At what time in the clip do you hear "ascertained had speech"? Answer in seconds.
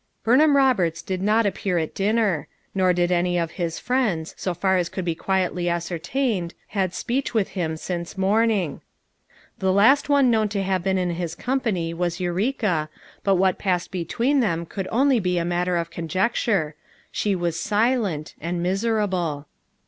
5.69-7.35